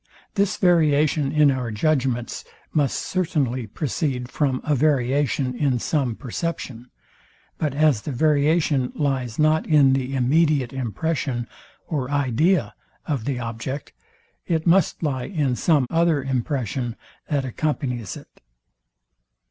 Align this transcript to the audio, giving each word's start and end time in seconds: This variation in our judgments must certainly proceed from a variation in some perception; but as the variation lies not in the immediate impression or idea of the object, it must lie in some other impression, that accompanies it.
This 0.33 0.57
variation 0.57 1.31
in 1.31 1.51
our 1.51 1.69
judgments 1.69 2.43
must 2.73 2.97
certainly 2.97 3.67
proceed 3.67 4.31
from 4.31 4.59
a 4.63 4.73
variation 4.73 5.55
in 5.55 5.77
some 5.77 6.15
perception; 6.15 6.89
but 7.59 7.75
as 7.75 8.01
the 8.01 8.11
variation 8.11 8.91
lies 8.95 9.37
not 9.37 9.67
in 9.67 9.93
the 9.93 10.15
immediate 10.15 10.73
impression 10.73 11.47
or 11.85 12.09
idea 12.09 12.73
of 13.05 13.25
the 13.25 13.37
object, 13.37 13.93
it 14.47 14.65
must 14.65 15.03
lie 15.03 15.25
in 15.25 15.55
some 15.55 15.85
other 15.91 16.23
impression, 16.23 16.95
that 17.29 17.45
accompanies 17.45 18.17
it. 18.17 18.41